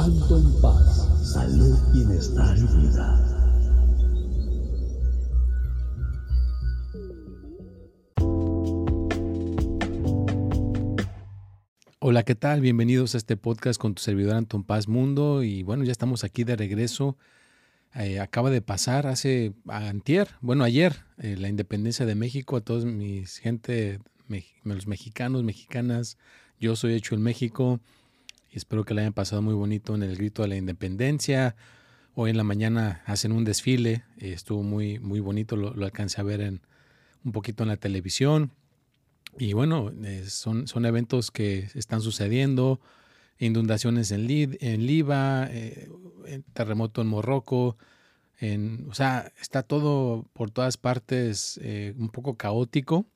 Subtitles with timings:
[0.00, 3.06] Alto en paz, salud, bienestar y vida.
[11.98, 12.62] Hola, ¿qué tal?
[12.62, 15.42] Bienvenidos a este podcast con tu servidor Anton Paz Mundo.
[15.42, 17.18] Y bueno, ya estamos aquí de regreso.
[17.94, 22.56] Eh, acaba de pasar hace antier, bueno, ayer, eh, la independencia de México.
[22.56, 23.98] A todos mis gente,
[24.64, 26.16] los mexicanos, mexicanas,
[26.58, 27.80] yo soy hecho en México.
[28.50, 31.54] Y espero que la hayan pasado muy bonito en el grito de la independencia.
[32.14, 34.04] Hoy en la mañana hacen un desfile.
[34.18, 35.56] Eh, estuvo muy, muy bonito.
[35.56, 36.60] Lo, lo alcancé a ver en,
[37.24, 38.52] un poquito en la televisión.
[39.38, 42.80] Y bueno, eh, son, son eventos que están sucediendo,
[43.38, 45.88] inundaciones en, Lid, en Liba, eh,
[46.52, 47.76] terremoto en Morroco,
[48.38, 53.06] en, o sea, está todo por todas partes eh, un poco caótico.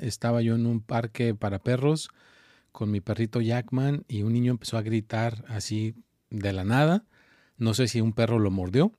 [0.00, 2.10] Estaba yo en un parque para perros
[2.72, 5.94] con mi perrito Jackman y un niño empezó a gritar así
[6.30, 7.04] de la nada.
[7.56, 8.92] No sé si un perro lo mordió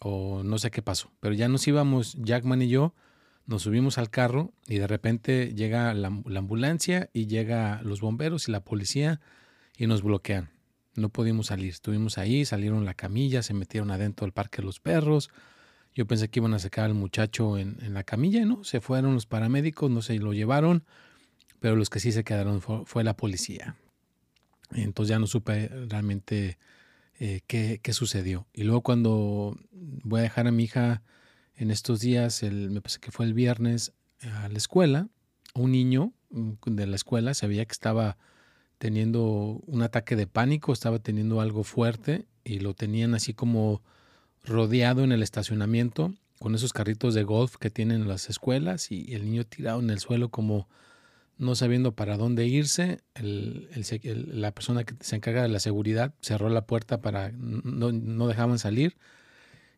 [0.00, 2.94] o no sé qué pasó, pero ya nos íbamos Jackman y yo
[3.46, 8.52] nos subimos al carro y de repente llega la, ambulancia y llega los bomberos y
[8.52, 9.20] la policía
[9.76, 10.50] y nos bloquean.
[10.94, 11.70] No pudimos salir.
[11.70, 15.30] Estuvimos ahí, salieron la camilla, se metieron adentro del parque los perros.
[15.94, 18.64] Yo pensé que iban a sacar al muchacho en, la camilla, ¿no?
[18.64, 20.84] Se fueron los paramédicos, no se lo llevaron,
[21.62, 23.76] pero los que sí se quedaron fue, la policía.
[24.72, 26.58] Entonces ya no supe realmente
[27.20, 28.48] eh, qué, qué sucedió.
[28.52, 31.02] Y luego cuando voy a dejar a mi hija
[31.54, 35.08] en estos días, el, me parece que fue el viernes, a la escuela,
[35.54, 38.18] un niño mm, de la escuela se que estaba
[38.78, 43.82] teniendo un ataque de pánico, estaba teniendo algo fuerte y lo tenían así como
[44.42, 49.26] rodeado en el estacionamiento con esos carritos de golf que tienen las escuelas y el
[49.26, 50.66] niño tirado en el suelo como
[51.42, 53.00] no sabiendo para dónde irse.
[53.14, 58.58] la persona que se encarga de la seguridad cerró la puerta para no, no dejaban
[58.58, 58.96] salir.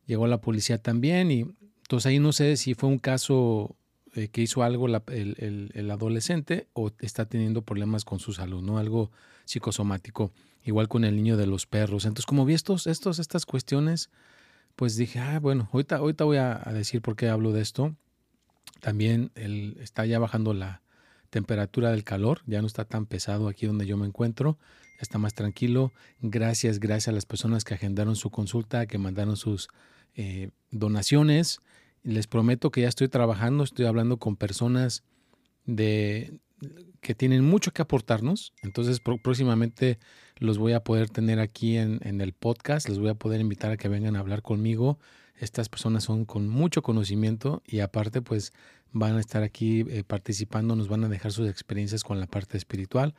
[0.07, 1.41] Llegó la policía también y
[1.85, 3.77] entonces ahí no sé si fue un caso
[4.15, 8.77] eh, que hizo algo el, adolescente o está teniendo problemas con su salud, ¿no?
[8.77, 9.11] Algo
[9.47, 10.33] psicosomático.
[10.65, 12.05] Igual con el niño de los perros.
[12.05, 14.11] Entonces, como vi estos, estos, estas cuestiones,
[14.77, 17.97] pues dije, ah, bueno, ahorita, ahorita voy a, decir por qué hablo de esto.
[18.81, 20.84] También el, está ya bajando la
[21.35, 24.57] temperatura del calor, ya no está tan pesado aquí donde yo me encuentro,
[25.01, 25.91] está más tranquilo.
[26.21, 29.67] Gracias, gracias a las personas que agendaron su consulta, que mandaron sus
[30.15, 31.59] eh, donaciones.
[32.05, 35.03] Les prometo que ya estoy trabajando, estoy hablando con personas
[35.65, 36.39] de,
[37.01, 38.53] que tienen mucho que aportarnos.
[38.63, 39.99] Entonces próximamente
[40.37, 43.77] los voy a poder tener aquí en, el podcast, les voy a poder invitar a
[43.77, 45.01] que vengan a hablar conmigo.
[45.35, 48.53] Estas personas son con mucho conocimiento y aparte pues
[48.95, 52.57] van a estar aquí eh, participando, nos van a dejar sus experiencias con la parte
[52.57, 53.15] espiritual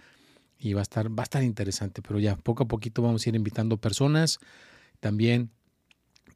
[0.58, 3.30] y va a estar, va a estar interesante, pero ya poco a poquito vamos a
[3.30, 4.40] ir invitando personas.
[5.00, 5.52] También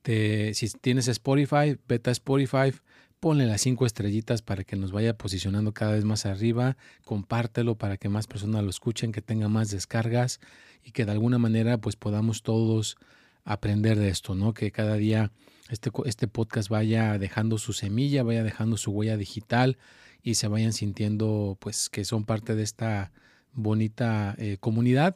[0.04, 2.74] si tienes Spotify, beta Spotify,
[3.20, 7.98] ponle las cinco estrellitas para que nos vaya posicionando cada vez más arriba, compártelo para
[7.98, 10.40] que más personas lo escuchen, que tenga más descargas
[10.84, 12.98] y que de alguna manera pues podamos todos
[13.46, 14.54] aprender de esto, ¿no?
[14.54, 15.32] Que cada día
[15.70, 19.78] este, este podcast vaya dejando su semilla, vaya dejando su huella digital
[20.24, 23.12] y se vayan sintiendo pues que son parte de esta
[23.54, 25.16] bonita eh, comunidad,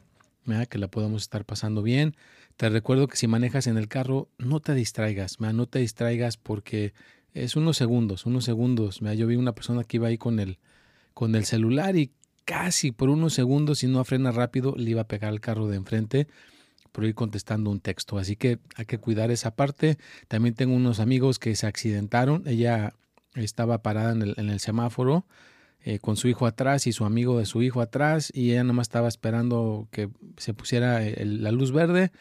[0.68, 2.16] que la podamos estar pasando bien.
[2.56, 6.92] Te recuerdo que si manejas en el carro, no te distraigas, no te distraigas porque
[7.32, 9.00] es unos segundos, unos segundos.
[9.00, 10.58] Yo vi una persona que iba ahí con el,
[11.14, 12.12] con el celular y
[12.44, 15.76] casi por unos segundos, si no frena rápido, le iba a pegar al carro de
[15.76, 16.28] enfrente
[16.94, 18.16] por ir contestando un texto.
[18.16, 19.98] Así que hay que cuidar esa parte.
[20.28, 22.44] También tengo unos amigos que se accidentaron.
[22.46, 22.94] Ella
[23.34, 25.26] estaba parada en el, semáforo
[25.80, 28.74] eh, con su hijo atrás y su amigo de su hijo atrás y ella nada
[28.74, 32.12] más estaba esperando que se pusiera la luz verde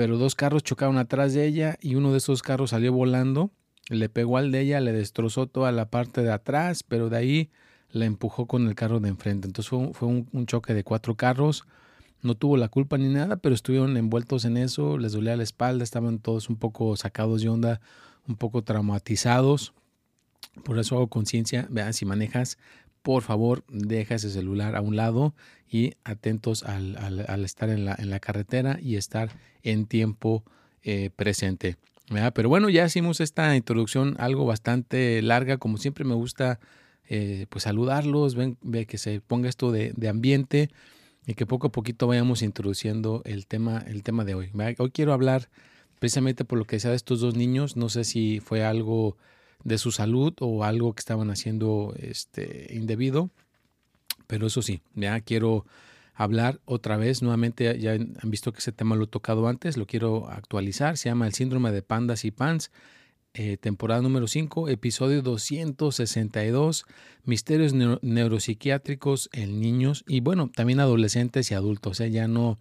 [0.00, 3.50] pero dos carros chocaron atrás de ella y uno de esos carros salió volando,
[3.90, 7.50] le pegó al de ella, le destrozó toda la parte de atrás, pero de ahí
[7.90, 9.46] la empujó con el carro de enfrente.
[9.46, 11.66] Entonces fue un, choque de cuatro carros.
[12.22, 15.84] No tuvo la culpa ni nada, pero estuvieron envueltos en eso, les dolía la espalda,
[15.84, 17.80] estaban todos un poco sacados de onda,
[18.28, 19.72] un poco traumatizados.
[20.64, 22.58] Por eso hago conciencia, vean, si manejas,
[23.02, 25.34] por favor, deja ese celular a un lado
[25.70, 26.96] y atentos al,
[27.44, 29.30] estar en la, en la, carretera y estar
[29.62, 30.44] en tiempo
[30.82, 31.76] eh, presente.
[32.34, 36.58] Pero bueno, ya hicimos esta introducción algo bastante larga, como siempre me gusta
[37.08, 38.56] eh, pues saludarlos, ven,
[38.86, 40.70] que se ponga esto de, ambiente
[41.26, 44.50] y que poco a poquito vayamos introduciendo el tema, el tema de hoy.
[44.78, 45.48] Hoy quiero hablar
[45.98, 49.16] precisamente por lo que sea de estos dos niños, no sé si fue algo
[49.64, 53.30] de su salud o algo que estaban haciendo este, indebido,
[54.26, 55.66] pero eso sí, ya quiero
[56.14, 59.86] hablar otra vez, nuevamente ya han visto que ese tema lo he tocado antes, lo
[59.86, 62.70] quiero actualizar, se llama el síndrome de pandas y pans,
[63.34, 66.84] eh, temporada número 5, episodio 262,
[67.24, 72.10] misterios neuropsiquiátricos en niños y bueno, también adolescentes y adultos, ¿eh?
[72.10, 72.58] ya no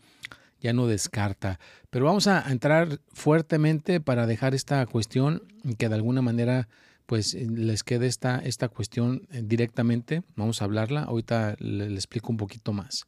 [0.61, 1.59] ya no descarta.
[1.89, 5.41] Pero vamos a entrar fuertemente para dejar esta cuestión
[5.77, 6.67] que de alguna manera
[7.05, 10.21] pues les quede esta, esta cuestión eh, directamente.
[10.35, 11.03] Vamos a hablarla.
[11.03, 13.05] Ahorita le explico un poquito más.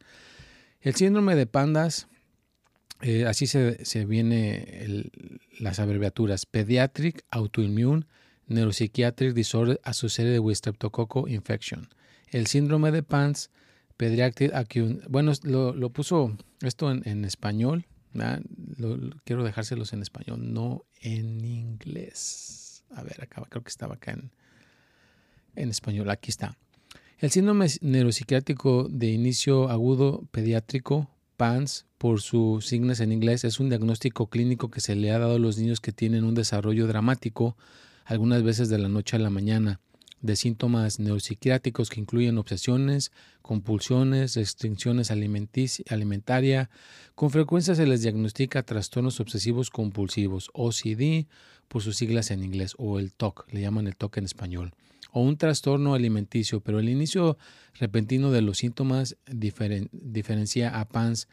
[0.80, 2.08] El síndrome de pandas,
[3.02, 5.10] eh, así se, se viene
[5.60, 8.06] las abreviaturas, Pediatric Autoimmune
[8.48, 11.88] Neuropsychiatric Disorder Associated with Streptococcus Infection.
[12.28, 13.50] El síndrome de PANS,
[13.98, 17.86] Pediatric Acute, bueno, lo, puso esto en, español,
[19.24, 22.84] quiero dejárselos en español, no en inglés.
[22.92, 24.32] A ver, acá creo que estaba acá en,
[25.56, 26.58] en español, aquí está.
[27.20, 31.11] El síndrome neuropsiquiátrico de inicio agudo pediátrico,
[31.42, 35.38] PANS, por sus signos en inglés, es un diagnóstico clínico que se le ha dado
[35.38, 37.58] a los niños que tienen un desarrollo dramático,
[38.06, 39.80] algunas veces de la noche a la mañana,
[40.22, 43.12] de síntomas neuropsiquiátricos que incluyen obsesiones,
[43.42, 46.70] compulsiones, restricciones alimentaria.
[47.16, 51.26] Con frecuencia se les diagnostica trastornos obsesivos compulsivos, OCD,
[51.68, 54.74] por sus siglas en inglés, o el TOC, le llaman el TOC en español
[55.12, 57.38] o un trastorno alimenticio, pero el inicio
[57.74, 61.28] repentino de los síntomas diferencia a PANS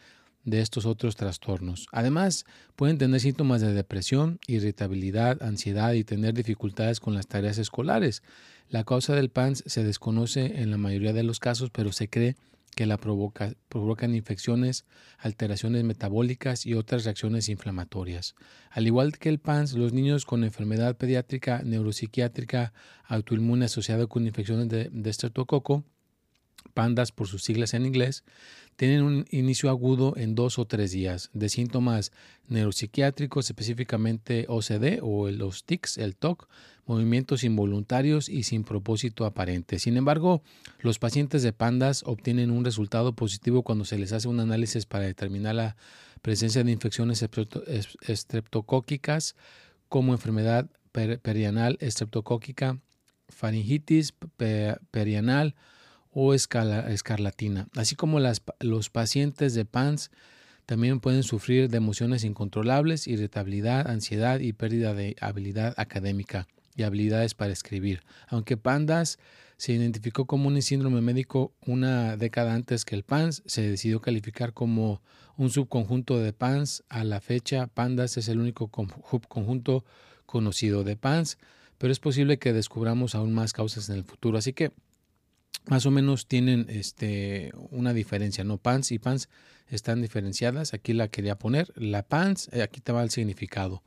[0.44, 1.86] de estos otros trastornos.
[1.92, 2.44] Además,
[2.74, 8.22] pueden tener síntomas de depresión, irritabilidad, ansiedad y tener dificultades con las tareas escolares.
[8.68, 12.34] La causa del PANS se desconoce en la mayoría de los casos, pero se cree
[12.34, 14.84] que la provoca, provocan infecciones,
[15.18, 18.34] alteraciones metabólicas y otras reacciones inflamatorias.
[18.70, 22.72] Al igual que el PANS, los niños con enfermedad pediátrica neuropsiquiátrica
[23.04, 25.10] autoinmune asociada con infecciones de, de
[26.74, 28.24] PANDAS por sus siglas en inglés,
[28.76, 32.12] tienen un inicio agudo en dos o tres días de síntomas
[32.46, 36.48] neuropsiquiátricos, específicamente OCD o los TICs, el TOC,
[36.86, 39.78] movimientos involuntarios y sin propósito aparente.
[39.78, 40.42] Sin embargo,
[40.80, 45.04] los pacientes de pandas obtienen un resultado positivo cuando se les hace un análisis para
[45.04, 45.76] determinar la
[46.22, 47.24] presencia de infecciones
[48.06, 49.36] estreptocóquicas
[49.88, 52.78] como enfermedad perianal estreptocóquica,
[53.28, 54.14] faringitis
[54.90, 55.54] perianal,
[56.20, 60.10] o escarlatina, así como los pacientes de PANS
[60.66, 67.34] también pueden sufrir de emociones incontrolables, irritabilidad, ansiedad y pérdida de habilidad académica y habilidades
[67.34, 68.02] para escribir.
[68.26, 69.20] Aunque PANDAS
[69.58, 74.52] se identificó como un síndrome médico una década antes que el PANS, se decidió calificar
[74.52, 75.00] como
[75.36, 76.82] un subconjunto de PANS.
[76.88, 79.84] A la fecha, PANDAS es el único conjunto
[80.26, 81.38] conocido de PANS,
[81.78, 84.36] pero es posible que descubramos aún más causas en el futuro.
[84.36, 84.72] Así que
[85.68, 88.56] más o menos tienen este, una diferencia, ¿no?
[88.56, 89.28] PANS y PANS
[89.68, 90.72] están diferenciadas.
[90.72, 91.72] Aquí la quería poner.
[91.76, 93.82] La PANS, eh, aquí te va el significado.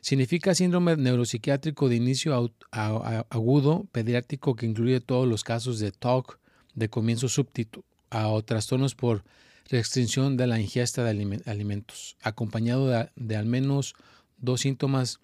[0.00, 6.38] Significa síndrome neuropsiquiátrico de inicio agudo pediátrico que incluye todos los casos de TOC
[6.74, 9.24] de comienzo súbdito o trastornos por
[9.68, 13.94] restricción de la ingesta de alimentos, acompañado de, al menos
[14.36, 15.18] dos síntomas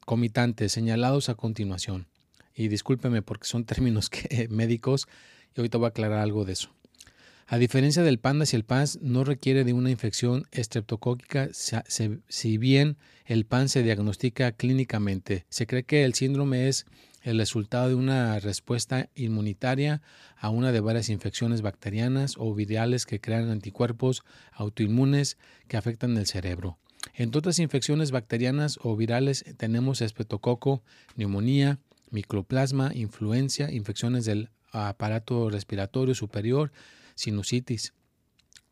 [0.00, 2.08] comitantes señalados a continuación
[2.56, 4.10] y discúlpeme porque son términos
[4.48, 5.06] médicos
[5.54, 6.70] y ahorita voy a aclarar algo de eso.
[7.48, 12.96] A diferencia del PANDAS y el PANS, no requiere de una infección estreptocóquica, si bien
[13.24, 15.46] el PAN se diagnostica clínicamente.
[15.48, 16.86] Se cree que el síndrome es
[17.22, 20.02] el resultado de una respuesta inmunitaria
[20.36, 26.26] a una de varias infecciones bacterianas o virales que crean anticuerpos autoinmunes que afectan el
[26.26, 26.78] cerebro.
[27.14, 30.82] Entre otras infecciones bacterianas o virales tenemos estreptococo,
[31.14, 31.78] neumonía,
[32.10, 36.72] microplasma, influencia, infecciones del aparato respiratorio superior,
[37.14, 37.92] sinusitis.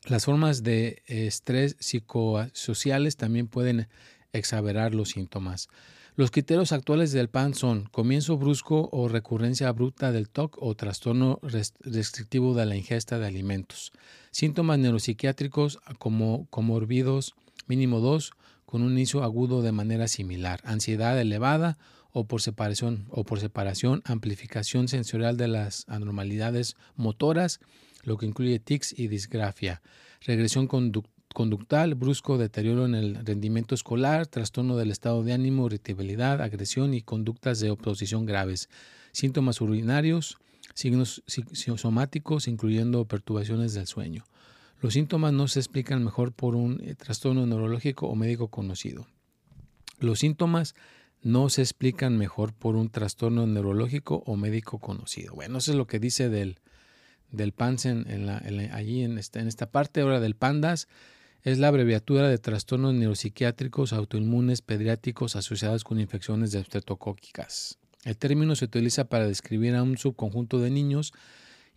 [0.07, 3.89] Las formas de estrés psicosociales también pueden
[4.33, 5.69] exagerar los síntomas.
[6.17, 11.41] Los criterios actuales del PAN son comienzo brusco o recurrencia abrupta del TOC o trastorno
[11.43, 13.91] restrictivo de la ingesta de alimentos.
[14.31, 17.35] Síntomas neuropsiquiátricos como comorbidos
[17.67, 18.33] mínimo 2
[18.65, 20.61] con un inicio agudo de manera similar.
[20.65, 21.79] Ansiedad elevada
[22.15, 27.59] o por separación o por separación, amplificación sensorial de las anormalidades motoras,
[28.05, 29.83] lo que incluye tics y disgrafia.
[30.21, 36.95] Regresión conductal, brusco deterioro en el rendimiento escolar, trastorno del estado de ánimo, irritabilidad, agresión
[36.95, 38.69] y conductas de oposición graves,
[39.11, 40.39] síntomas urinarios,
[40.73, 41.25] signos
[41.77, 44.25] somáticos, incluyendo perturbaciones del sueño.
[44.81, 49.09] Los síntomas no se explican mejor por un eh, trastorno neurológico o médico conocido.
[49.99, 50.75] Los síntomas
[51.25, 55.35] no se explican mejor por un trastorno neurológico o médico conocido.
[55.35, 56.61] Bueno, eso es lo que dice del,
[57.33, 58.29] del en,
[58.73, 60.03] allí en esta, en esta parte.
[60.03, 60.87] Ahora del PANDAS
[61.43, 67.79] es la abreviatura de trastornos neuropsiquiátricos autoinmunes pediátricos asociados con infecciones de estreptocóquicas.
[68.05, 71.15] El término se utiliza para describir a un subconjunto de niños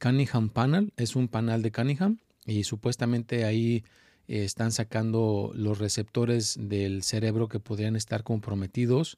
[0.00, 3.84] Cunningham Panel, es un panel de Cunningham y supuestamente ahí
[4.28, 9.16] están sacando los receptores del cerebro que podrían estar comprometidos.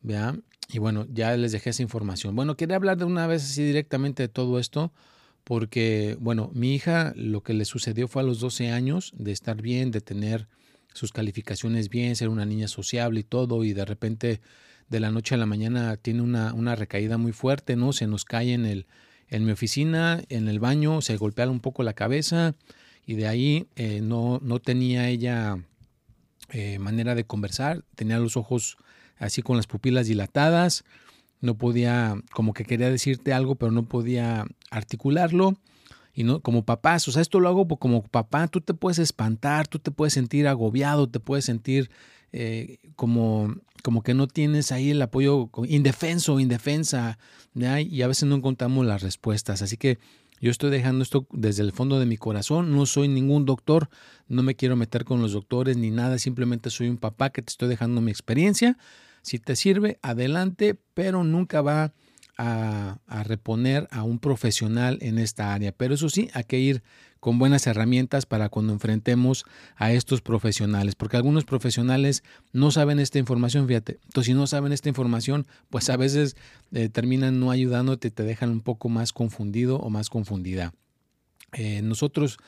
[0.00, 0.44] ¿vean?
[0.68, 2.36] Y bueno, ya les dejé esa información.
[2.36, 4.92] Bueno, quería hablar de una vez así directamente de todo esto,
[5.50, 9.60] porque, bueno, mi hija lo que le sucedió fue a los 12 años de estar
[9.60, 10.46] bien, de tener
[10.94, 14.40] sus calificaciones bien, ser una niña sociable y todo, y de repente
[14.88, 17.92] de la noche a la mañana tiene una, una recaída muy fuerte, ¿no?
[17.92, 18.86] Se nos cae en, el,
[19.26, 22.54] en mi oficina, en el baño, se golpea un poco la cabeza,
[23.04, 25.58] y de ahí eh, no, no, tenía ella
[26.50, 28.76] eh, manera de conversar, tenía los ojos
[29.18, 30.84] así con las pupilas dilatadas,
[31.40, 35.56] no podía, como que quería decirte algo, pero no podía articularlo.
[36.12, 39.68] Y no, como papás, o sea, esto lo hago como papá, tú te puedes espantar,
[39.68, 41.88] tú te puedes sentir agobiado, te puedes sentir
[42.32, 47.18] eh, como, como que no tienes ahí el apoyo indefenso, indefensa,
[47.54, 49.62] y a veces no encontramos las respuestas.
[49.62, 49.98] Así que
[50.40, 52.74] yo estoy dejando esto desde el fondo de mi corazón.
[52.74, 53.88] No soy ningún doctor,
[54.28, 56.18] no me quiero meter con los doctores ni nada.
[56.18, 58.78] Simplemente soy un papá que te estoy dejando mi experiencia.
[59.22, 61.92] Si te sirve, adelante, pero nunca va
[62.42, 65.72] a, reponer a un profesional en esta área.
[65.72, 66.82] Pero eso sí, hay que ir
[67.20, 69.44] con buenas herramientas para cuando enfrentemos
[69.76, 72.22] a estos profesionales, porque algunos profesionales
[72.52, 74.00] no saben esta información, fíjate.
[74.04, 76.34] Entonces, si no saben esta información, pues a veces
[76.72, 80.72] eh, terminan no ayudándote, te dejan un poco más confundido o más confundida.
[81.52, 82.38] Eh, nosotros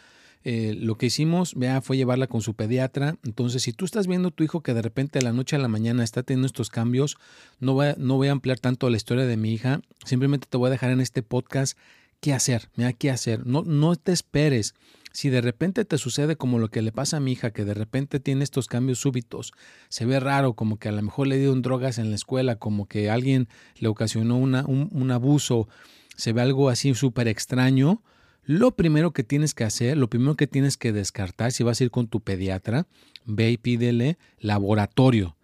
[0.45, 3.17] eh, lo que hicimos, vea, fue llevarla con su pediatra.
[3.25, 5.59] Entonces, si tú estás viendo a tu hijo que de repente de la noche a
[5.59, 7.17] la mañana está teniendo estos cambios,
[7.61, 9.81] no voy, a, no voy a ampliar tanto la historia de mi hija.
[10.05, 11.79] Simplemente te voy a dejar en este podcast
[12.21, 13.47] qué hacer, mira qué hacer.
[13.47, 14.75] No, no te esperes.
[15.13, 17.75] Si de repente te sucede como lo que le pasa a mi hija, que de
[17.75, 19.53] repente tiene estos cambios súbitos,
[19.91, 22.87] se ve raro, como que a lo mejor le dieron drogas en la escuela, como
[22.87, 25.69] que alguien le ocasionó una, un, un abuso,
[26.17, 28.03] se ve algo así súper extraño,
[28.45, 31.85] lo primero que tienes que hacer, lo primero que tienes que descartar, si vas a
[31.85, 32.87] ir con tu pediatra,
[33.25, 35.37] ve y pídele laboratorio.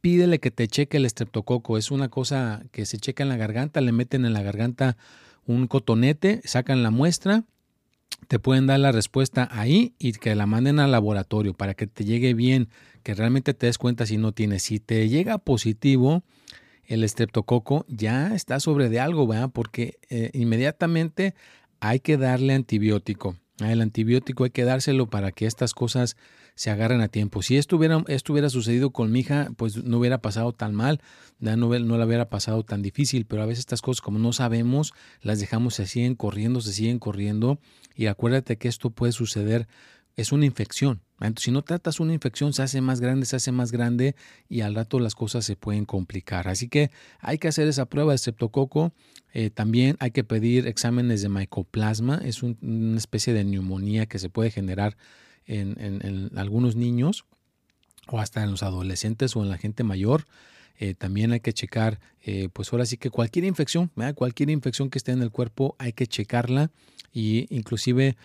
[0.00, 1.76] Pídele que te cheque el estreptococo.
[1.76, 4.96] Es una cosa que se checa en la garganta, le meten en la garganta
[5.46, 7.44] un cotonete, sacan la muestra,
[8.28, 12.04] te pueden dar la respuesta ahí y que la manden al laboratorio para que te
[12.04, 12.68] llegue bien,
[13.02, 14.62] que realmente te des cuenta si no tienes.
[14.64, 16.22] Si te llega positivo
[16.86, 19.50] el estreptococo, ya está sobre de algo, ¿verdad?
[19.52, 21.34] Porque eh, inmediatamente
[21.80, 23.36] hay que darle antibiótico.
[23.58, 26.16] El antibiótico hay que dárselo para que estas cosas
[26.54, 27.42] se agarren a tiempo.
[27.42, 31.00] Si esto hubiera, esto hubiera sucedido con mi hija, pues no hubiera pasado tan mal,
[31.38, 34.92] no, no la hubiera pasado tan difícil, pero a veces estas cosas como no sabemos,
[35.22, 37.58] las dejamos, se siguen corriendo, se siguen corriendo
[37.94, 39.68] y acuérdate que esto puede suceder,
[40.16, 41.02] es una infección.
[41.20, 44.16] Entonces, si no tratas una infección, se hace más grande, se hace más grande
[44.48, 46.48] y al rato las cosas se pueden complicar.
[46.48, 46.90] Así que
[47.20, 48.92] hay que hacer esa prueba de streptococo.
[49.34, 52.20] Eh, también hay que pedir exámenes de mycoplasma.
[52.24, 54.96] Es una especie de neumonía que se puede generar
[55.46, 57.26] en, algunos niños
[58.06, 60.24] o hasta en los adolescentes o en la gente mayor.
[60.78, 64.96] Eh, también hay que checar, eh, pues ahora sí que cualquier infección, cualquier infección que
[64.96, 66.70] esté en el cuerpo hay que checarla
[67.12, 68.16] y inclusive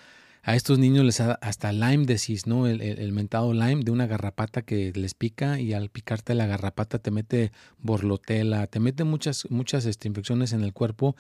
[0.45, 2.67] a estos niños les da hasta Lyme disease, ¿no?
[2.67, 7.09] El, mentado Lyme de una garrapata que les pica y al picarte la garrapata te
[7.09, 11.15] mete borlotela, te mete muchas, muchas este, infecciones en el cuerpo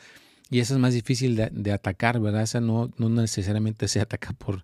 [0.51, 2.43] y esa es más difícil de, atacar, ¿verdad?
[2.43, 4.63] Esa no, no necesariamente se ataca por,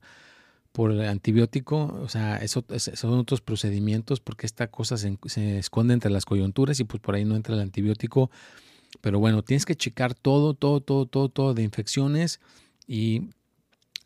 [0.72, 5.96] por el antibiótico, o sea, eso, son otros procedimientos porque esta cosa se, se, esconde
[5.96, 8.30] entre las coyunturas y pues por ahí no entra el antibiótico.
[9.00, 12.42] Pero bueno, tienes que checar todo, todo, todo, todo, todo de infecciones
[12.86, 13.24] y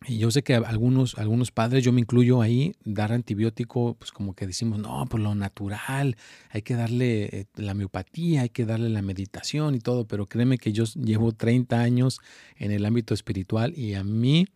[0.08, 4.34] y yo sé que algunos, algunos padres, yo me incluyo ahí, dar antibiótico, pues como
[4.34, 6.18] que decimos, no, por lo natural,
[6.50, 10.58] hay que darle eh, la miopatía, hay que darle la meditación y todo, pero créeme
[10.58, 12.20] que yo llevo 30 años
[12.58, 14.48] en el ámbito espiritual y a mí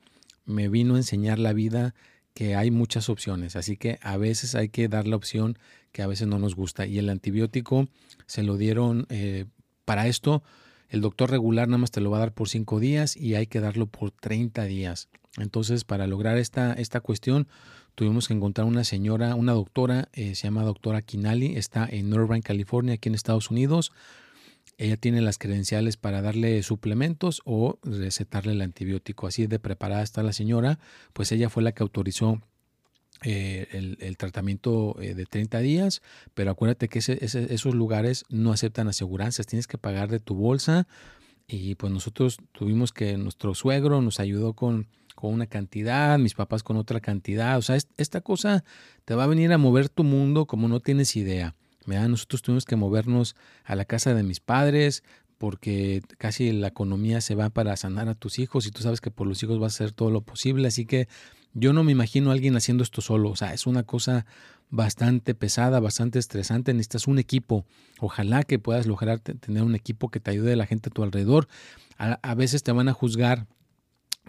[0.46, 1.94] me vino a enseñar la vida
[2.34, 5.58] que hay muchas opciones, así que a veces hay que dar la opción
[5.92, 6.86] que a veces no nos gusta.
[6.86, 7.88] Y el antibiótico
[8.28, 9.46] se lo dieron eh,
[9.86, 10.44] para esto,
[10.90, 13.48] el doctor regular nada más te lo va a dar por 5 días y hay
[13.48, 15.10] que darlo por 30 días.
[15.38, 17.48] Entonces, para lograr esta, esta cuestión,
[17.96, 22.42] tuvimos que encontrar una señora, una doctora, eh, se llama doctora Kinali, está en Irvine,
[22.42, 23.92] California, aquí en Estados Unidos.
[24.78, 29.28] Ella tiene las credenciales para darle suplementos o recetarle el antibiótico.
[29.28, 30.80] Así de preparada está la señora,
[31.14, 32.42] pues ella fue la que autorizó
[33.24, 36.02] eh, el, tratamiento eh, de 30 días,
[36.34, 40.88] pero acuérdate que esos lugares no aceptan aseguranzas, tienes que pagar de tu bolsa
[41.48, 44.88] y pues nosotros tuvimos que, nuestro suegro nos ayudó con
[45.20, 47.58] con una cantidad, mis papás con otra cantidad.
[47.58, 48.64] O sea, esta cosa
[49.04, 51.56] te va a venir a mover tu mundo como no tienes idea.
[51.86, 55.04] Nosotros tuvimos que movernos a la casa de mis padres
[55.38, 59.12] porque casi la economía se va para sanar a tus hijos y tú sabes que
[59.12, 60.68] por los hijos vas a hacer todo lo posible.
[60.68, 61.08] Así que
[61.54, 63.30] yo no me imagino a alguien haciendo esto solo.
[63.30, 64.26] O sea, es una cosa
[64.70, 66.74] bastante pesada, bastante estresante.
[66.74, 67.66] Necesitas un equipo.
[68.00, 71.04] Ojalá que puedas lograr tener un equipo que te ayude a la gente a tu
[71.04, 71.48] alrededor.
[71.98, 73.48] a veces te van a juzgar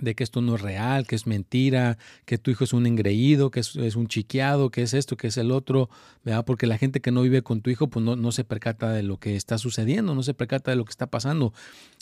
[0.01, 3.51] de que esto no es real, que es mentira, que tu hijo es un engreído,
[3.51, 5.91] que es, un chiqueado, que es esto, que es el otro,
[6.25, 6.45] ¿verdad?
[6.45, 9.03] Porque la gente que no vive con tu hijo, pues no, no se percata de
[9.03, 11.53] lo que está sucediendo, no se percata de lo que está pasando.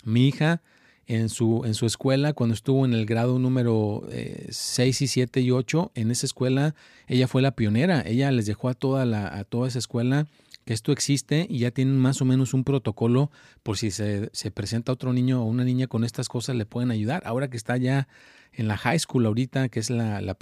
[0.05, 0.63] Mi hija
[1.09, 4.07] en su, en su escuela, cuando estuvo en el grado número
[4.51, 6.75] 6 eh, y 7 y 8, en esa escuela,
[7.07, 10.27] ella fue la pionera, ella les dejó a toda, la, a toda esa escuela
[10.67, 13.31] que esto existe y ya tienen más o menos un protocolo
[13.63, 17.23] por si se, presenta otro niño o una niña con estas cosas, le pueden ayudar.
[17.25, 18.07] Ahora que está ya
[18.53, 20.37] en la high school ahorita, que es la, la,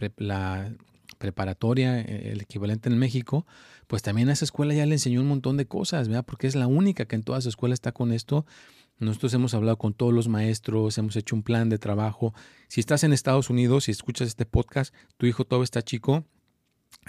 [1.19, 3.47] preparatoria, eh, el equivalente en México,
[3.87, 6.25] pues también a esa escuela ya le enseñó un montón de cosas, ¿verdad?
[6.27, 8.45] Porque es la única que en toda su escuela está con esto.
[8.99, 12.33] Nosotros hemos hablado con todos los maestros, hemos hecho un plan de trabajo.
[12.69, 16.25] Si estás en Estados Unidos y escuchas este podcast, tu hijo todavía está chico,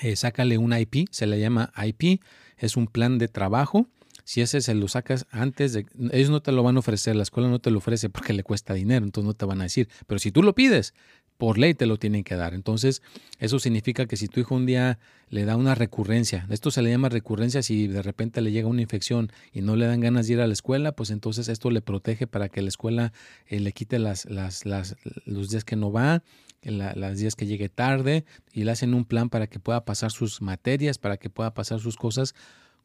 [0.02, 2.21] eh, sácale un IP, se le llama IP,
[2.58, 3.88] es un plan de trabajo.
[4.26, 5.86] Si ese se lo sacas antes de...
[6.12, 8.43] Ellos no te lo van a ofrecer, la escuela no te lo ofrece porque le
[8.43, 9.88] cuesta dinero, entonces no te van a decir.
[10.06, 10.93] Pero si tú lo pides,
[11.38, 12.54] por ley te lo tienen que dar.
[12.54, 13.02] Entonces,
[13.39, 16.89] eso significa que si tu hijo un día le da una recurrencia, esto se le
[16.89, 20.34] llama recurrencia si de repente le llega una infección y no le dan ganas de
[20.34, 23.13] ir a la escuela, pues entonces esto le protege para que la escuela
[23.47, 24.95] eh, le quite las, las, las,
[25.26, 26.23] los días que no va
[26.63, 30.41] las días que llegue tarde y le hacen un plan para que pueda pasar sus
[30.41, 32.36] materias, para que pueda pasar sus cosas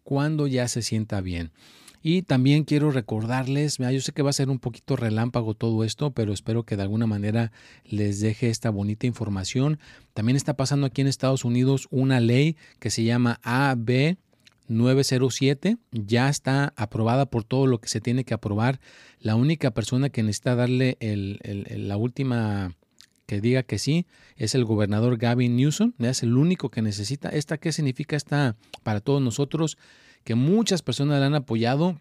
[0.05, 1.53] cuando ya se sienta bien.
[2.03, 6.11] Y también quiero recordarles, yo sé que va a ser un poquito relámpago todo esto,
[6.11, 7.53] pero espero que de alguna manera
[7.85, 9.79] les deje esta bonita información.
[10.13, 14.17] También está pasando aquí en Estados Unidos una ley que se llama AB
[14.69, 18.81] 907 ya está aprobada por todo lo que se tiene que aprobar.
[19.21, 22.75] La única persona que necesita darle la última
[23.27, 27.29] que diga que sí es el gobernador Gavin Newsom, es el único que necesita.
[27.29, 29.79] ¿Esta qué significa esta para todos nosotros?
[30.25, 31.99] Que muchas personas la han apoyado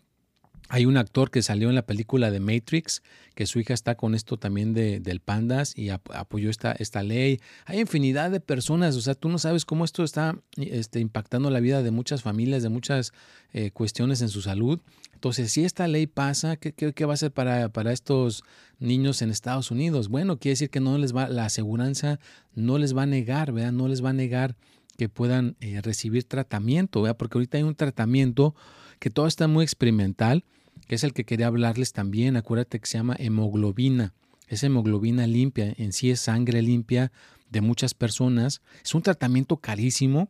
[0.74, 3.04] hay un actor que salió en la película de Matrix,
[3.36, 7.42] que su hija está con esto también de, del Pandas y apoyó esta, esta ley.
[7.66, 11.60] Hay infinidad de personas, o sea, tú no sabes cómo esto está este, impactando la
[11.60, 13.12] vida de muchas familias, de muchas
[13.52, 14.80] eh, cuestiones en su salud.
[15.14, 18.46] Entonces, si esta ley pasa, ¿qué, qué, va a ser para, para, estos
[18.80, 20.08] niños en Estados Unidos?
[20.08, 22.18] Bueno, quiere decir que no les va, la aseguranza
[22.56, 23.74] no les va a negar, ¿verdad?
[23.74, 24.56] No les va a negar
[25.02, 28.54] que puedan eh, recibir tratamiento, porque ahorita hay un tratamiento
[29.00, 30.46] que todo está muy experimental,
[30.88, 32.38] que es el que quería hablarles también.
[32.38, 34.14] Acuérdate que se llama hemoglobina.
[34.48, 37.12] Es hemoglobina limpia, en sí es sangre limpia
[37.50, 38.62] de muchas personas.
[38.86, 40.30] Es un tratamiento carísimo,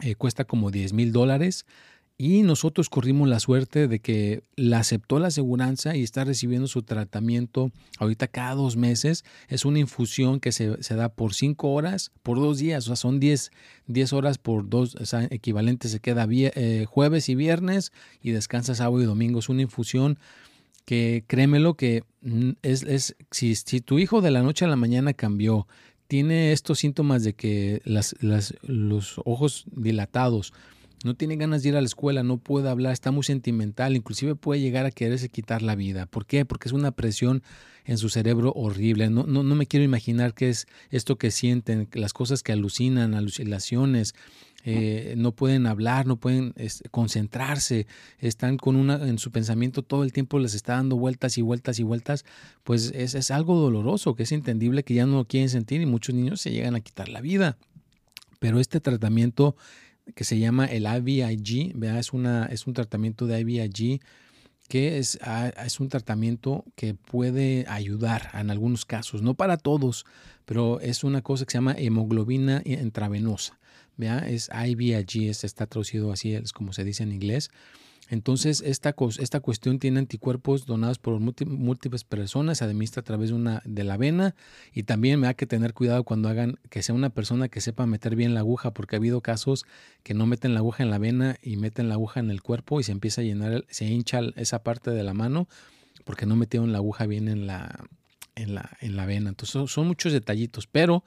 [0.00, 1.64] eh, cuesta como 10 mil dólares.
[2.18, 6.82] Y nosotros corrimos la suerte de que la aceptó la aseguranza y está recibiendo su
[6.82, 9.22] tratamiento ahorita cada dos meses.
[9.48, 13.20] Es una infusión que se, da por cinco horas, por dos días, o sea, son
[13.20, 13.50] 10,
[14.14, 19.02] horas por dos, o sea, equivalente se queda eh, jueves y viernes y descansa sábado
[19.02, 19.40] y domingo.
[19.40, 20.18] Es una infusión
[20.86, 24.76] que créemelo que mm, es, es si, si tu hijo de la noche a la
[24.76, 25.66] mañana cambió,
[26.08, 30.52] tiene estos síntomas de que las, las, los ojos dilatados,
[31.06, 34.34] no tiene ganas de ir a la escuela, no puede hablar, está muy sentimental, inclusive
[34.34, 36.06] puede llegar a quererse quitar la vida.
[36.06, 36.44] ¿Por qué?
[36.44, 37.44] Porque es una presión
[37.84, 39.08] en su cerebro horrible.
[39.08, 43.14] No, no, no me quiero imaginar qué es esto que sienten, las cosas que alucinan,
[43.14, 44.16] alucinaciones,
[44.64, 46.52] eh, no pueden hablar, no pueden
[46.90, 47.86] concentrarse,
[48.18, 51.78] están con una en su pensamiento todo el tiempo les está dando vueltas y vueltas
[51.78, 52.24] y vueltas,
[52.64, 55.86] pues es, es algo doloroso, que es entendible que ya no lo quieren sentir y
[55.86, 57.58] muchos niños se llegan a quitar la vida.
[58.40, 59.56] Pero este tratamiento
[60.14, 64.00] que se llama el IVIG, Es, una, es un tratamiento de IVIG
[64.68, 70.04] que es, ah, es, un tratamiento que puede ayudar en algunos casos, no para todos,
[70.44, 73.58] pero es una cosa que se llama hemoglobina intravenosa.
[73.98, 77.50] Es IVIG, está traducido así, es como se dice en inglés.
[78.08, 83.34] Entonces, esta, esta cuestión tiene anticuerpos donados por múltiples personas, se administra a través de,
[83.34, 84.34] una, de la vena
[84.72, 87.86] y también me da que tener cuidado cuando hagan que sea una persona que sepa
[87.86, 89.64] meter bien la aguja, porque ha habido casos
[90.04, 92.78] que no meten la aguja en la vena y meten la aguja en el cuerpo
[92.78, 95.48] y se empieza a llenar, se hincha esa parte de la mano
[96.04, 97.84] porque no metieron la aguja bien en la,
[98.36, 99.30] en la, en la vena.
[99.30, 101.02] Entonces, son muchos detallitos, pero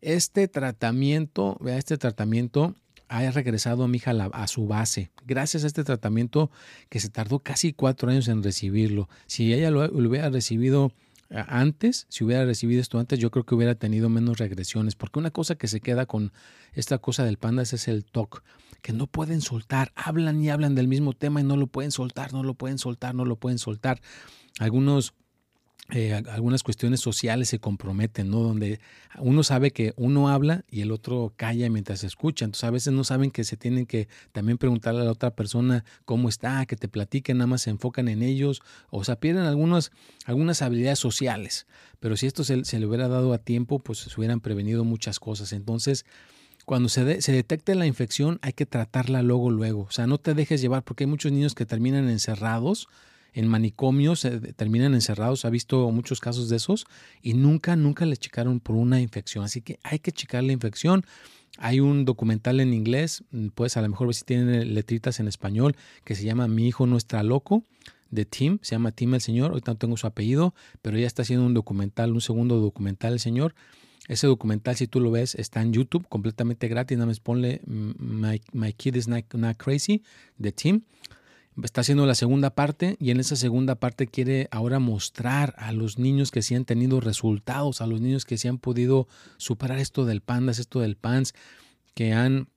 [0.00, 2.74] este tratamiento, vea, este tratamiento
[3.10, 6.50] ha regresado a mi hija a, su base, gracias a este tratamiento
[6.88, 9.08] que se tardó casi cuatro años en recibirlo.
[9.26, 10.92] Si ella lo, hubiera recibido
[11.28, 15.18] eh, antes, si hubiera recibido esto antes, yo creo que hubiera tenido menos regresiones, porque
[15.18, 16.32] una cosa que se queda con
[16.72, 18.44] esta cosa del panda es el TOC,
[18.80, 22.32] que no pueden soltar, hablan y hablan del mismo tema y no lo pueden soltar,
[22.32, 24.00] no lo pueden soltar, no lo pueden soltar.
[24.60, 25.14] Algunos
[25.92, 28.40] eh, algunas cuestiones sociales se comprometen, ¿no?
[28.40, 28.78] Donde
[29.18, 32.44] uno sabe que uno habla y el otro calla mientras escucha.
[32.44, 35.84] Entonces a veces no saben que se tienen que también preguntarle a la otra persona
[36.04, 39.90] cómo está, que te platiquen, nada más se enfocan en ellos, o sea, pierden algunas,
[40.26, 41.66] algunas habilidades sociales.
[41.98, 45.52] Pero si esto se, le hubiera dado a tiempo, pues se hubieran prevenido muchas cosas.
[45.52, 46.06] Entonces,
[46.66, 49.82] cuando se, se detecte la infección, hay que tratarla luego, luego.
[49.82, 52.88] O sea, no te dejes llevar, porque hay muchos niños que terminan encerrados
[53.32, 56.86] en manicomios, terminan encerrados, ha visto muchos casos de esos
[57.22, 59.44] y nunca, nunca le checaron por una infección.
[59.44, 61.04] Así que hay que checar la infección.
[61.58, 65.76] Hay un documental en inglés, pues a lo mejor ver si tienen letritas en español,
[66.04, 67.64] que se llama Mi hijo no está loco,
[68.10, 71.22] de Tim, se llama Tim el Señor, ahorita no tengo su apellido, pero ya está
[71.22, 73.54] haciendo un documental, un segundo documental el Señor.
[74.08, 76.98] Ese documental, si tú lo ves, está en YouTube completamente gratis.
[76.98, 80.02] Nada más ponle My, My Kid is not, not Crazy
[80.36, 80.82] de Tim
[81.66, 85.98] está haciendo la segunda parte y en esa segunda parte quiere ahora mostrar a los
[85.98, 90.04] niños que sí han tenido resultados, a los niños que sí han podido superar esto
[90.04, 91.34] del pandas, esto del pans,
[91.94, 92.48] que han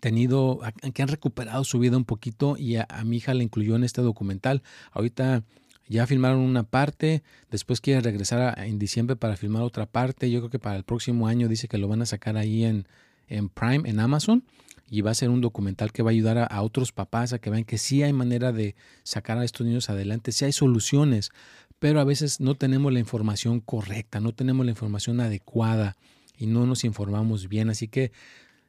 [0.00, 0.60] tenido,
[0.94, 4.02] que han recuperado su vida un poquito y a, mi hija la incluyó en este
[4.02, 4.62] documental.
[4.92, 5.44] Ahorita
[5.88, 10.30] ya filmaron una parte, después quiere regresar en diciembre para filmar otra parte.
[10.30, 12.86] Yo creo que para el próximo año dice que lo van a sacar ahí en,
[13.28, 14.44] en Prime, en Amazon
[14.90, 17.50] y va a ser un documental que va a ayudar a, otros papás a que
[17.50, 21.30] vean que sí hay manera de sacar a estos niños adelante, sí hay soluciones,
[21.78, 25.96] pero a veces no tenemos la información correcta, no tenemos la información adecuada
[26.36, 27.70] y no nos informamos bien.
[27.70, 28.12] Así que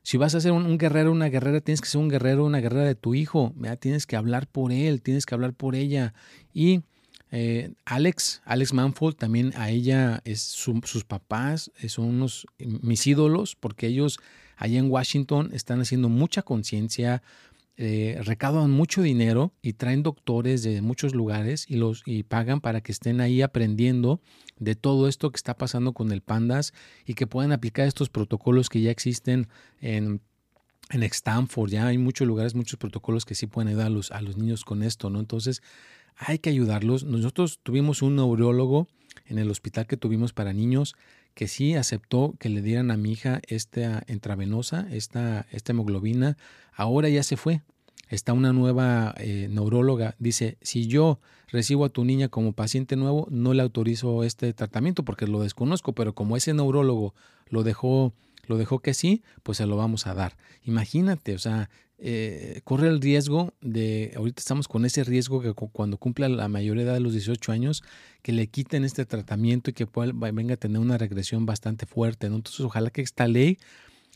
[0.04, 2.86] si vas a ser un, guerrero, una guerrera, tienes que ser un guerrero, una guerrera
[2.86, 6.14] de tu hijo, tienes que hablar por él, tienes que hablar por ella.
[6.54, 6.82] Y
[7.32, 13.88] eh, Alex, Alex Manfold, también a ella, es sus papás son unos mis ídolos porque
[13.88, 14.20] ellos
[14.60, 17.24] allá en Washington están haciendo mucha conciencia,
[17.78, 22.82] eh, recaudan mucho dinero y traen doctores de muchos lugares y los y pagan para
[22.82, 24.20] que estén ahí aprendiendo
[24.58, 26.74] de todo esto que está pasando con el pandas
[27.06, 29.48] y que puedan aplicar estos protocolos que ya existen
[29.80, 30.20] en
[30.90, 34.22] en Stanford ya hay muchos lugares, muchos protocolos que sí pueden ayudar a los, a
[34.22, 35.20] los niños con esto, ¿no?
[35.20, 35.62] Entonces
[36.18, 37.06] hay que ayudarlos.
[37.06, 38.88] Nosotros tuvimos un neurólogo
[39.28, 40.96] en el hospital que tuvimos para niños
[41.34, 46.38] que sí aceptó que le dieran a mi hija esta intravenosa, esta, esta hemoglobina.
[46.74, 47.62] Ahora ya se fue.
[48.10, 50.16] Está una nueva eh, neuróloga.
[50.20, 55.06] Dice, si yo recibo a tu niña como paciente nuevo, no le autorizo este tratamiento
[55.06, 57.14] porque lo desconozco, pero como ese neurólogo
[57.50, 58.14] lo dejó
[58.50, 60.36] lo dejó que sí, pues se lo vamos a dar.
[60.64, 61.70] Imagínate, o sea,
[62.02, 66.94] eh, corre el riesgo de, ahorita estamos con ese riesgo que cuando cumpla la mayoría
[66.94, 67.84] de los 18 años,
[68.22, 72.28] que le quiten este tratamiento y que pueda, venga a tener una regresión bastante fuerte.
[72.28, 73.58] Entonces, ojalá que esta ley,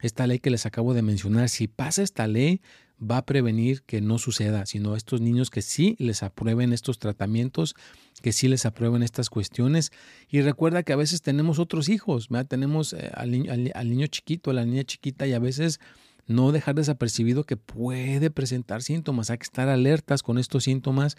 [0.02, 2.62] esta ley que les acabo de mencionar, si pasa esta ley,
[3.02, 7.76] va a prevenir que no suceda, sino estos niños que sí les aprueben estos tratamientos,
[8.22, 9.92] que sí les aprueben estas cuestiones.
[10.30, 14.66] Y recuerda que a veces tenemos otros hijos, tenemos eh, al niño chiquito, a la
[14.66, 15.82] niña chiquita y a veces
[16.28, 19.30] no dejar desapercibido que puede presentar síntomas.
[19.30, 21.18] Hay que estar alertas con estos síntomas.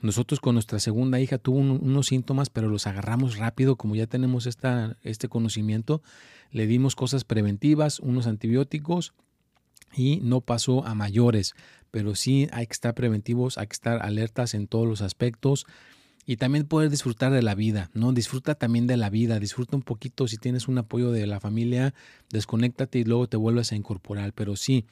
[0.00, 4.46] Nosotros con nuestra segunda hija tuvo unos síntomas, pero los agarramos rápido, como ya tenemos
[4.46, 6.02] esta, este conocimiento.
[6.50, 9.14] Le dimos cosas preventivas, unos antibióticos
[9.94, 11.54] y no pasó a mayores.
[11.90, 15.66] Pero sí hay que estar preventivos, hay que estar alertas en todos los aspectos
[16.24, 18.12] y también poder disfrutar de la vida, ¿no?
[18.12, 21.94] Disfruta también de la vida, disfruta un poquito, si tienes un apoyo de la familia,
[22.30, 24.86] desconéctate y luego te vuelves a incorporar, pero sí,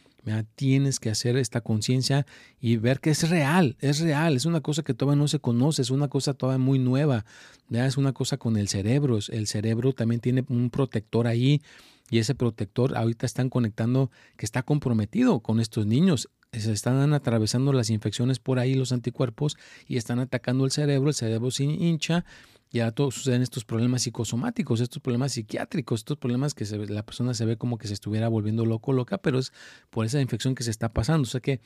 [0.54, 2.26] tienes que hacer esta conciencia
[2.60, 5.82] y ver que es real, es real, es una cosa que todavía no se conoce,
[5.82, 7.24] es una cosa todavía muy nueva,
[7.70, 11.62] es una cosa con el cerebro, el cerebro también tiene un protector ahí
[12.10, 17.72] y ese protector ahorita están conectando que está comprometido con estos niños se están atravesando
[17.72, 22.24] las infecciones por ahí, los anticuerpos, y están atacando el cerebro, el cerebro se hincha,
[22.72, 27.34] y ahora todo suceden estos problemas psicosomáticos, estos problemas psiquiátricos, estos problemas que la persona
[27.34, 29.52] se ve como que se estuviera volviendo loco, loca, pero es
[29.90, 31.22] por esa infección que se está pasando.
[31.22, 31.60] O sea que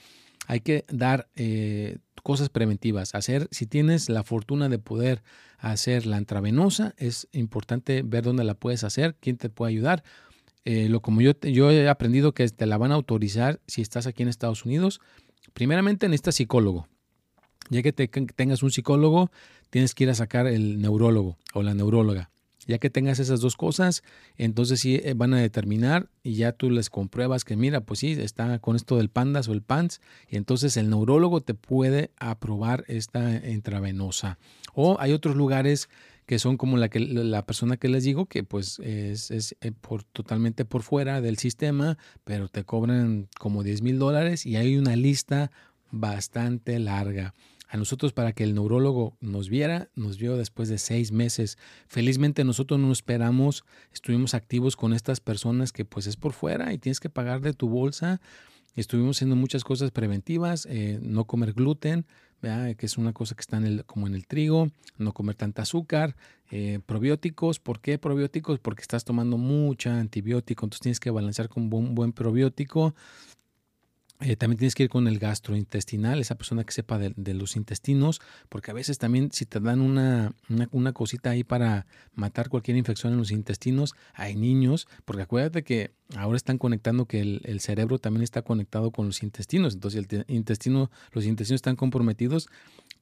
[0.46, 3.14] hay que dar eh, cosas preventivas.
[3.14, 5.22] Hacer, si tienes la fortuna de poder
[5.58, 10.04] hacer la intravenosa, es importante ver dónde la puedes hacer, quién te puede ayudar.
[10.64, 14.06] Eh, lo como yo, yo he aprendido que te la van a autorizar si estás
[14.06, 15.00] aquí en Estados Unidos.
[15.52, 16.88] Primeramente necesitas psicólogo.
[17.70, 19.30] Ya que tengas un psicólogo,
[19.70, 22.30] tienes que ir a sacar el neurólogo o la neuróloga.
[22.66, 24.02] Ya que tengas esas dos cosas,
[24.36, 28.12] entonces sí eh, van a determinar y ya tú les compruebas que mira, pues sí,
[28.12, 32.84] está con esto del pandas o el PANS y entonces el neurólogo te puede aprobar
[32.88, 34.38] esta intravenosa.
[34.72, 35.90] O hay otros lugares
[36.26, 39.72] que son como la, que, la persona que les digo, que pues es, es eh,
[39.72, 44.76] por, totalmente por fuera del sistema, pero te cobran como 10 mil dólares y hay
[44.76, 45.50] una lista
[45.90, 47.34] bastante larga.
[47.68, 51.58] A nosotros para que el neurólogo nos viera, nos vio después de seis meses.
[51.88, 56.78] Felizmente nosotros no esperamos, estuvimos activos con estas personas que pues es por fuera y
[56.78, 58.20] tienes que pagar de tu bolsa.
[58.76, 62.06] Estuvimos haciendo muchas cosas preventivas, eh, no comer gluten,
[62.40, 64.68] que es una cosa que está en el, como en el trigo,
[64.98, 66.16] no comer tanta azúcar,
[66.50, 67.58] eh, probióticos.
[67.58, 68.58] ¿Por qué probióticos?
[68.58, 72.94] Porque estás tomando mucha antibiótico, entonces tienes que balancear con un buen probiótico.
[74.24, 78.22] Eh, también tienes que ir con el gastrointestinal, esa persona que sepa de, los intestinos,
[78.48, 80.32] porque a veces también si te dan una,
[80.70, 85.90] una, cosita ahí para matar cualquier infección en los intestinos, hay niños, porque acuérdate que
[86.16, 90.90] ahora están conectando que el, cerebro también está conectado con los intestinos, entonces el intestino,
[91.12, 92.48] los intestinos están comprometidos,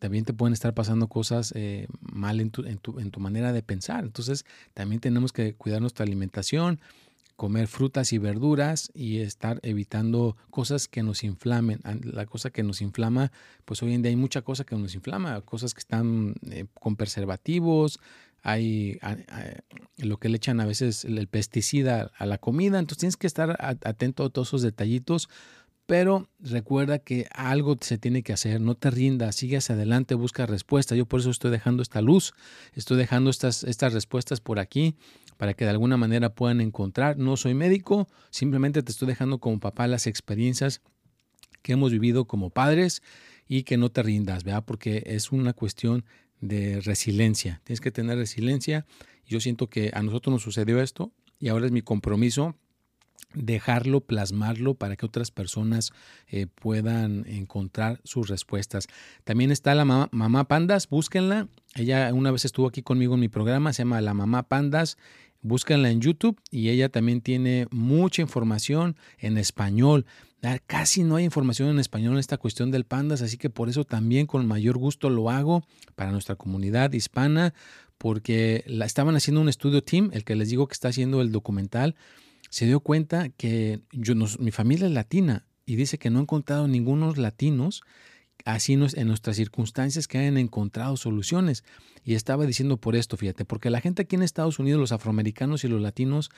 [0.00, 3.52] también te pueden estar pasando cosas eh, mal en tu, en, tu, en tu manera
[3.52, 6.80] de pensar, entonces también tenemos que cuidar nuestra alimentación,
[7.42, 11.80] comer frutas y verduras y estar evitando cosas que nos inflamen.
[12.04, 13.32] La cosa que nos inflama,
[13.64, 16.94] pues hoy en día hay mucha cosa que nos inflama, cosas que están eh, con
[16.94, 17.98] preservativos,
[18.44, 19.00] hay
[19.96, 23.56] lo que le echan a veces el, pesticida a la comida, entonces tienes que estar
[23.60, 25.28] atento a todos esos detallitos.
[25.86, 30.46] Pero recuerda que algo se tiene que hacer, no te rindas, sigue hacia adelante, busca
[30.46, 30.94] respuesta.
[30.94, 32.34] Yo por eso estoy dejando esta luz,
[32.72, 34.94] estoy dejando estas, estas respuestas por aquí
[35.42, 37.18] para que de alguna manera puedan encontrar.
[37.18, 40.82] No soy médico, simplemente te estoy dejando como papá las experiencias
[41.62, 43.02] que hemos vivido como padres
[43.48, 44.62] y que no te rindas, ¿verdad?
[44.64, 46.04] Porque es una cuestión
[46.40, 47.60] de resiliencia.
[47.64, 48.86] Tienes que tener resiliencia.
[49.26, 52.54] Yo siento que a nosotros nos sucedió esto y ahora es mi compromiso
[53.34, 55.92] dejarlo, plasmarlo para que otras personas
[56.28, 58.86] eh, puedan encontrar sus respuestas.
[59.24, 61.48] También está la mamá, mamá, Pandas, búsquenla.
[61.74, 64.98] Ella una vez estuvo aquí conmigo en mi programa, se llama La Mamá Pandas.
[65.42, 70.06] Búsquenla en YouTube y ella también tiene mucha información en español.
[70.42, 73.68] Ah, casi no hay información en español en esta cuestión del pandas, así que por
[73.68, 77.54] eso también con mayor gusto lo hago para nuestra comunidad hispana,
[77.98, 81.30] porque la, estaban haciendo un estudio team, el que les digo que está haciendo el
[81.30, 81.94] documental,
[82.50, 86.66] se dio cuenta que yo, mi familia es latina y dice que no ha encontrado
[86.66, 87.82] ningunos latinos
[88.44, 91.64] así en nuestras circunstancias que hayan encontrado soluciones.
[92.04, 95.64] Y estaba diciendo por esto, fíjate, porque la gente aquí en Estados Unidos, los afroamericanos
[95.64, 96.30] y los latinos,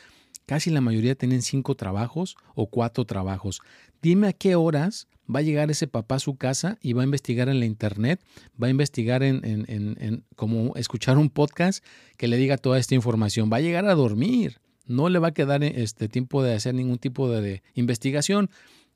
[0.47, 3.61] casi la mayoría tienen cinco trabajos o cuatro trabajos.
[4.03, 7.05] Dime a qué horas va a llegar ese papá a su casa y va a
[7.05, 8.21] investigar en la internet,
[8.63, 11.85] va a investigar en, en, en, como escuchar un podcast
[12.17, 13.51] que le diga toda esta información.
[13.53, 16.99] Va a llegar a dormir No le va a quedar este tiempo de hacer ningún
[16.99, 18.51] tipo de, investigación.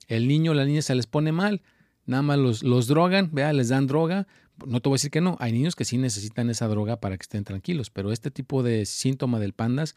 [0.06, 1.62] El niño o la niña se les pone mal,
[2.08, 4.26] nada más los, los drogan, vea, les dan droga.
[4.66, 7.16] No te voy a decir que no, hay niños que sí necesitan esa droga para
[7.16, 9.94] que estén tranquilos, pero este tipo de síntoma del pandas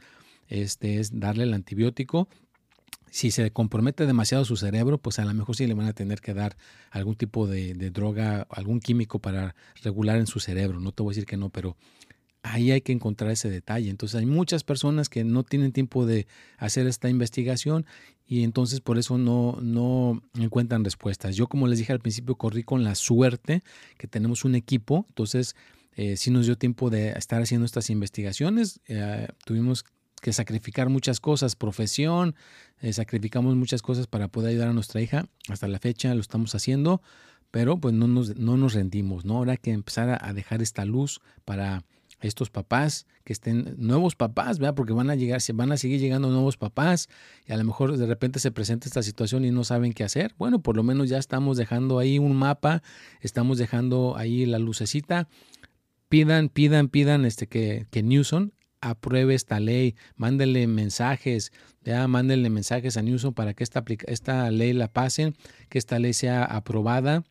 [0.48, 2.28] este, es darle el antibiótico
[3.12, 6.22] si se compromete demasiado su cerebro, pues a lo mejor sí le van a tener
[6.22, 6.56] que dar
[6.92, 10.80] algún tipo de, droga, algún químico para regular en su cerebro.
[10.80, 11.76] No te voy a decir que no, pero
[12.44, 13.90] ahí hay que encontrar ese detalle.
[13.90, 16.28] Entonces hay muchas personas que no tienen tiempo de
[16.58, 17.86] hacer esta investigación
[18.26, 21.36] y entonces por eso no, no encuentran respuestas.
[21.36, 23.62] Yo como les dije al principio corrí con la suerte
[23.98, 25.56] que tenemos un equipo, entonces
[25.94, 28.80] eh, sí nos dio tiempo de estar haciendo estas investigaciones.
[28.88, 29.84] Eh, tuvimos
[30.22, 32.36] que sacrificar muchas cosas, profesión,
[32.80, 35.26] eh, sacrificamos muchas cosas para poder ayudar a nuestra hija.
[35.50, 37.02] Hasta la fecha lo estamos haciendo,
[37.50, 39.38] pero pues no nos, no nos rendimos, ¿no?
[39.38, 41.84] Ahora que empezar a, dejar esta luz para
[42.28, 44.76] estos papás que estén nuevos papás, ¿verdad?
[44.76, 47.10] Porque van a llegar, van a seguir llegando nuevos papás
[47.46, 50.34] y a lo mejor de repente se presenta esta situación y no saben qué hacer.
[50.38, 52.84] Bueno, por lo menos ya estamos dejando ahí un mapa,
[53.22, 55.28] estamos dejando ahí la lucecita.
[56.10, 61.52] Pidan, pidan, pidan este que, que Newsom apruebe esta ley, mándenle mensajes,
[61.84, 65.36] ya mándenle mensajes a Newsom para que esta, esta ley la pasen,
[65.70, 67.24] que esta ley sea aprobada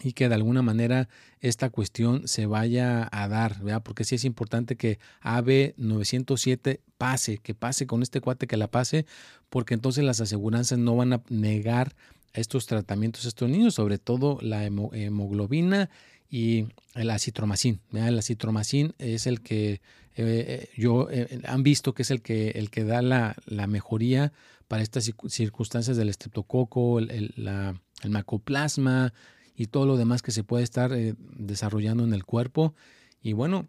[0.00, 1.08] y que de alguna manera
[1.40, 3.82] esta cuestión se vaya a dar, ¿verdad?
[3.82, 8.70] porque sí es importante que AB 907 pase, que pase con este cuate que la
[8.70, 9.06] pase,
[9.48, 11.94] porque entonces las aseguranzas no van a negar
[12.32, 15.88] estos tratamientos a estos niños, sobre todo la hemoglobina
[16.28, 17.80] y el acitromacin.
[17.92, 19.80] El acitromacin es el que eh,
[20.16, 24.32] eh, yo eh, han visto que es el que, el que da la, mejoría
[24.68, 29.12] para estas circunstancias del estreptococo, el, el, macoplasma
[29.56, 32.74] y todo lo demás que se puede estar desarrollando en el cuerpo.
[33.22, 33.66] Y bueno,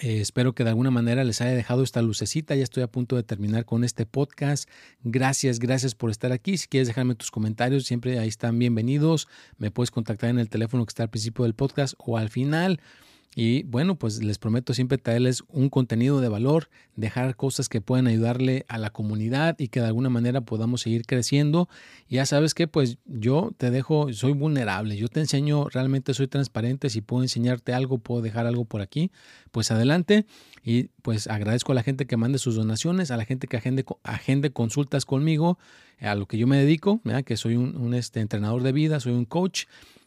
[0.00, 2.54] eh, espero que de alguna manera les haya dejado esta lucecita.
[2.56, 4.68] Ya estoy a punto de terminar con este podcast.
[5.02, 6.58] Gracias, gracias por estar aquí.
[6.58, 9.28] Si quieres dejarme tus comentarios, siempre ahí están bienvenidos.
[9.56, 12.80] Me puedes contactar en el teléfono que está al principio del podcast o al final.
[13.34, 18.06] Y bueno, pues les prometo siempre traerles un contenido de valor, dejar cosas que puedan
[18.06, 21.68] ayudarle a la comunidad y que de alguna manera podamos seguir creciendo.
[22.08, 26.90] Ya sabes que pues yo te dejo, soy vulnerable, yo te enseño, realmente soy transparente,
[26.90, 29.10] si puedo enseñarte algo, puedo dejar algo por aquí,
[29.50, 30.26] pues adelante.
[30.62, 33.84] Y pues agradezco a la gente que mande sus donaciones, a la gente que agende,
[34.02, 35.58] agende consultas conmigo,
[36.00, 39.12] a lo que yo me dedico, que soy un, un este, entrenador de vida, soy
[39.12, 39.64] un coach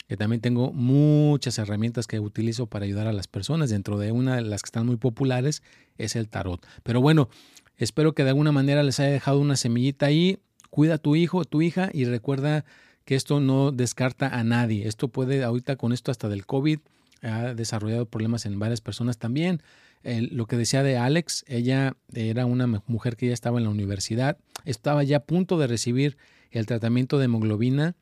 [0.08, 3.70] que también tengo muchas herramientas que utilizo para ayudar a las personas.
[3.70, 5.64] Dentro de una de las que están muy populares
[5.98, 6.66] es el tarot.
[6.84, 7.30] Pero bueno,
[7.78, 10.40] espero que de alguna manera les haya dejado una semillita ahí.
[10.70, 12.64] Cuida a tu hijo, tu hija y recuerda
[13.04, 14.88] que esto no descarta a nadie.
[14.88, 16.80] Esto puede, ahorita con esto hasta del COVID,
[17.22, 19.62] ha desarrollado problemas en varias personas también.
[20.04, 24.38] lo que decía de Alex, ella era una mujer que ya estaba en la universidad,
[24.64, 26.18] estaba ya a punto de recibir
[26.52, 27.96] el tratamiento de hemoglobina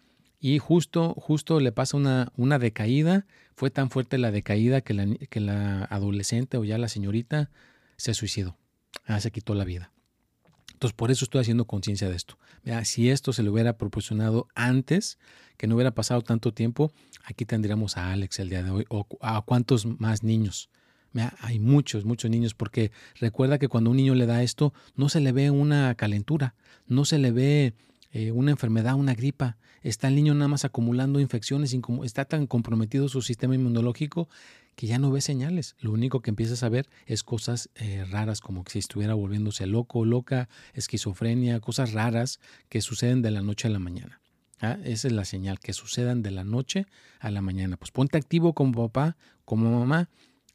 [0.45, 3.25] y justo, justo le pasa una, una decaída.
[3.55, 7.49] Fue tan fuerte la decaída que la, que la adolescente o ya la señorita
[7.97, 8.55] se suicidó.
[9.05, 9.91] Ah, se quitó la vida.
[10.71, 12.37] Entonces, por eso estoy haciendo conciencia de esto.
[12.83, 15.17] si esto se le hubiera proporcionado antes,
[15.57, 16.91] que no hubiera pasado tanto tiempo,
[17.23, 20.69] aquí tendríamos a Alex el día de hoy, o a cuántos más niños.
[21.39, 25.21] hay muchos, muchos niños, porque recuerda que cuando un niño le da esto, no se
[25.21, 26.53] le ve una calentura,
[26.85, 27.73] no se le ve
[28.11, 29.57] eh, una enfermedad, una gripa,
[29.89, 34.27] está el niño nada más acumulando infecciones, está tan comprometido su sistema inmunológico
[34.75, 35.75] que ya no ve señales.
[35.79, 39.67] Lo único que empieza a ver es cosas eh, raras, como que si estuviera volviéndose
[39.67, 44.21] loco, loca, esquizofrenia, cosas raras que suceden de la noche a la mañana.
[44.59, 44.77] ¿ah?
[44.83, 46.87] Esa es la señal, que sucedan de la noche
[47.19, 47.77] a la mañana.
[47.77, 50.09] Pues ponte activo como papá, como mamá,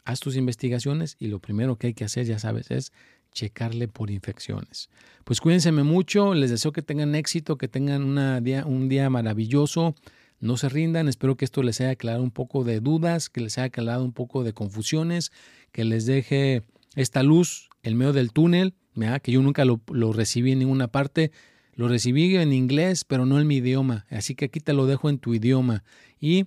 [0.04, 2.92] haz tus investigaciones y lo primero que hay que hacer, ya sabes, es
[3.32, 4.90] checarle por infecciones.
[5.24, 9.94] Pues cuídense mucho, les deseo que tengan éxito, que tengan un día maravilloso.
[10.40, 13.58] No se rindan, espero que esto les haya aclarado un poco de dudas, que les
[13.58, 15.32] haya aclarado un poco de confusiones,
[15.70, 16.62] que les deje
[16.96, 18.74] esta luz en medio del túnel,
[19.22, 21.30] que yo nunca lo, lo recibí en ninguna parte.
[21.74, 24.05] Lo recibí en inglés, pero no en mi idioma.
[24.11, 25.82] Así que aquí te lo dejo en tu idioma.
[26.20, 26.46] Y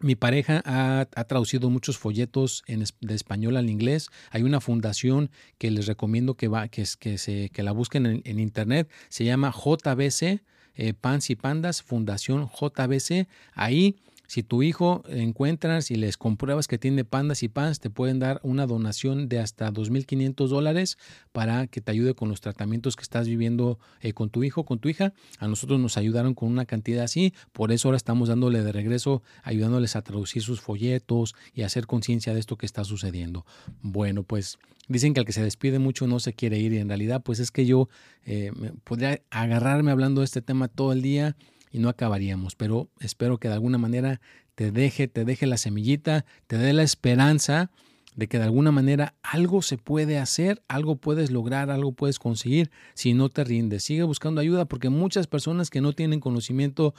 [0.00, 4.08] mi pareja ha, traducido muchos folletos de español al inglés.
[4.30, 8.38] Hay una fundación que les recomiendo que, va, que, que, se, que la busquen en,
[8.38, 8.90] internet.
[9.08, 10.42] Se llama JBC,
[10.74, 13.26] eh, Pans y Pandas, Fundación JBC.
[13.54, 13.96] Ahí
[14.26, 18.40] Si tu hijo encuentras y les compruebas que tiene pandas y pans, te pueden dar
[18.42, 20.98] una donación de hasta 2.500 dólares
[21.32, 24.78] para que te ayude con los tratamientos que estás viviendo eh, con tu hijo, con
[24.78, 25.12] tu hija.
[25.38, 29.22] A nosotros nos ayudaron con una cantidad así, por eso ahora estamos dándole de regreso,
[29.42, 33.46] ayudándoles a traducir sus folletos y hacer conciencia de esto que está sucediendo.
[33.82, 34.58] Bueno, pues
[34.88, 37.40] dicen que el que se despide mucho no se quiere ir y en realidad pues
[37.40, 37.88] es que yo
[38.24, 38.52] eh,
[38.84, 41.36] podría agarrarme hablando de este tema todo el día
[41.76, 44.22] y no acabaríamos, pero espero que de alguna manera
[44.54, 47.70] te deje, te deje la semillita, te dé la esperanza
[48.14, 52.70] de que de alguna manera algo se puede hacer, algo puedes lograr, algo puedes conseguir
[52.94, 53.84] si no te rindes.
[53.84, 56.94] Sigue buscando ayuda porque muchas personas que no tienen conocimiento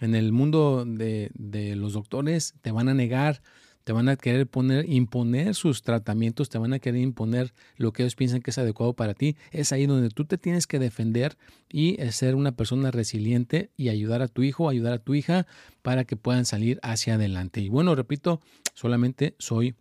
[0.00, 3.42] en el mundo de, de los doctores te van a negar,
[3.86, 8.02] te van a querer poner, imponer sus tratamientos, te van a querer imponer lo que
[8.02, 9.36] ellos piensan que es adecuado para ti.
[9.52, 11.38] Es ahí donde tú te tienes que defender
[11.70, 15.46] y ser una persona resiliente y ayudar a tu hijo, ayudar a tu hija
[15.82, 17.60] para que puedan salir hacia adelante.
[17.60, 18.40] Y bueno, repito,
[18.74, 19.76] solamente soy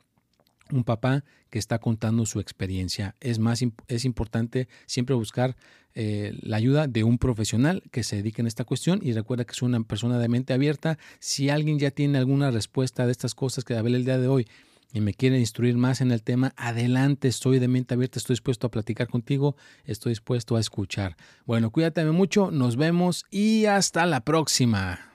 [0.71, 3.15] un papá que está contando su experiencia.
[3.19, 5.55] Es más, es importante siempre buscar
[5.93, 9.53] eh, la ayuda de un profesional que se dedique en esta cuestión y recuerda que
[9.53, 10.97] es una persona de mente abierta.
[11.19, 14.47] Si alguien ya tiene alguna respuesta de estas cosas que ver el día de hoy
[14.91, 18.67] y me quiere instruir más en el tema, adelante, estoy de mente abierta, estoy dispuesto
[18.67, 19.55] a platicar contigo,
[19.85, 21.15] estoy dispuesto a escuchar.
[21.45, 25.14] Bueno, cuídate mucho, nos vemos y hasta la próxima.